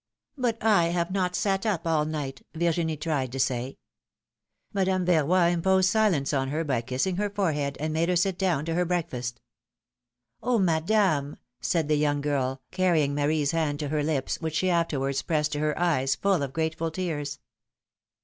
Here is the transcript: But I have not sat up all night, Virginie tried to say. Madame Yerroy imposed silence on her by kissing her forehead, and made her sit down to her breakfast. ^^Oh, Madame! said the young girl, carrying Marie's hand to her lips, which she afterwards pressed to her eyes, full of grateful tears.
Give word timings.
But 0.35 0.57
I 0.63 0.85
have 0.85 1.11
not 1.11 1.35
sat 1.35 1.63
up 1.63 1.85
all 1.85 2.05
night, 2.05 2.41
Virginie 2.55 2.97
tried 2.97 3.31
to 3.33 3.39
say. 3.39 3.77
Madame 4.73 5.05
Yerroy 5.05 5.51
imposed 5.53 5.91
silence 5.91 6.33
on 6.33 6.47
her 6.47 6.63
by 6.63 6.81
kissing 6.81 7.17
her 7.17 7.29
forehead, 7.29 7.77
and 7.79 7.93
made 7.93 8.09
her 8.09 8.15
sit 8.15 8.39
down 8.39 8.65
to 8.65 8.73
her 8.73 8.83
breakfast. 8.83 9.39
^^Oh, 10.41 10.59
Madame! 10.59 11.37
said 11.59 11.87
the 11.87 11.97
young 11.97 12.19
girl, 12.19 12.63
carrying 12.71 13.13
Marie's 13.13 13.51
hand 13.51 13.77
to 13.77 13.89
her 13.89 14.01
lips, 14.01 14.41
which 14.41 14.55
she 14.55 14.71
afterwards 14.71 15.21
pressed 15.21 15.51
to 15.51 15.59
her 15.59 15.77
eyes, 15.77 16.15
full 16.15 16.41
of 16.41 16.51
grateful 16.51 16.89
tears. 16.89 17.37